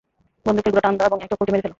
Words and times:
বন্দুকের 0.45 0.71
ঘোড়া 0.73 0.83
টান 0.85 0.93
দাও 0.97 1.07
এবং 1.09 1.17
একে 1.23 1.33
অপরকে 1.35 1.51
মেরে 1.53 1.63
ফেলো। 1.63 1.69